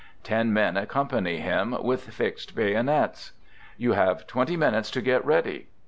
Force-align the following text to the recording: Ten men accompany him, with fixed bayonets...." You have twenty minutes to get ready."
Ten 0.23 0.51
men 0.51 0.77
accompany 0.77 1.37
him, 1.37 1.77
with 1.79 2.11
fixed 2.11 2.55
bayonets...." 2.55 3.33
You 3.77 3.91
have 3.91 4.25
twenty 4.25 4.57
minutes 4.57 4.89
to 4.89 4.99
get 5.03 5.23
ready." 5.23 5.67